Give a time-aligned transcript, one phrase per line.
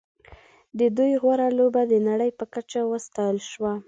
[0.79, 3.73] د دوی غوره لوبه د نړۍ په کچه وستایل شوه.